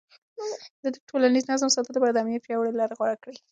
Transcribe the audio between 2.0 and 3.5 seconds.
د امنيت پياوړې لارې غوره کړې.